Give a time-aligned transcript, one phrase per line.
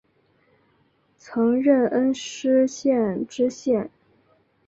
[1.15, 3.91] 曾任恩施县知县。